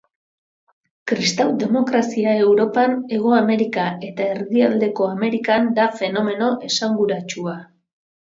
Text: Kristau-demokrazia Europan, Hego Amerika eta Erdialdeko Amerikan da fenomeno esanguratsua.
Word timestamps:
Kristau-demokrazia 1.09 2.31
Europan, 2.45 2.95
Hego 3.17 3.35
Amerika 3.41 3.85
eta 4.09 4.27
Erdialdeko 4.37 5.07
Amerikan 5.17 5.69
da 5.77 5.87
fenomeno 6.01 6.51
esanguratsua. 6.71 7.57